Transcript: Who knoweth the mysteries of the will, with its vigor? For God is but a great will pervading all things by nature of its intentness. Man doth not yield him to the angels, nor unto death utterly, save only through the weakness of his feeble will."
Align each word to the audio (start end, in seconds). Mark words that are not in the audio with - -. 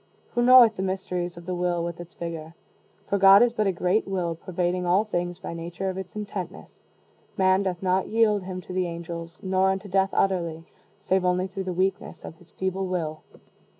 Who 0.33 0.41
knoweth 0.41 0.77
the 0.77 0.81
mysteries 0.81 1.37
of 1.37 1.45
the 1.45 1.53
will, 1.53 1.83
with 1.83 1.99
its 1.99 2.15
vigor? 2.15 2.55
For 3.05 3.19
God 3.19 3.43
is 3.43 3.53
but 3.53 3.67
a 3.67 3.71
great 3.71 4.07
will 4.07 4.33
pervading 4.33 4.83
all 4.83 5.03
things 5.03 5.37
by 5.37 5.53
nature 5.53 5.89
of 5.91 5.97
its 5.99 6.15
intentness. 6.15 6.81
Man 7.37 7.61
doth 7.61 7.83
not 7.83 8.07
yield 8.07 8.41
him 8.41 8.61
to 8.61 8.73
the 8.73 8.87
angels, 8.87 9.37
nor 9.43 9.69
unto 9.69 9.87
death 9.87 10.09
utterly, 10.11 10.65
save 10.99 11.23
only 11.23 11.45
through 11.45 11.65
the 11.65 11.71
weakness 11.73 12.25
of 12.25 12.37
his 12.37 12.49
feeble 12.49 12.87
will." 12.87 13.21